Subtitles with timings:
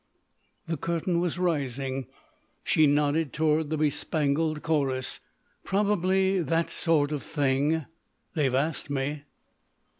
[0.65, 2.07] The curtain was rising.
[2.63, 5.19] She nodded toward the bespangled chorus.
[5.63, 7.85] "Probably that sort of thing.
[8.33, 9.25] They've asked me."